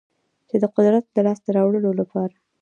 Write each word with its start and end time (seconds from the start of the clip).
چې 0.49 0.55
د 0.61 0.65
قدرت 0.75 1.05
لاسته 1.25 1.49
راوړلو 1.57 1.91
لپاره 1.99 2.35